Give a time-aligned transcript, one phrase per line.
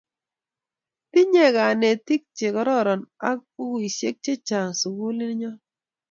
[1.11, 5.51] Tinye kanetik che kororon ak pukuisyek chechang' sukulit nyo